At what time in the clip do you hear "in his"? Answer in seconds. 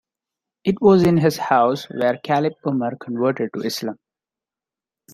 1.03-1.37